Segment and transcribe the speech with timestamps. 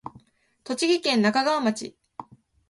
[0.63, 1.95] 栃木県那珂川町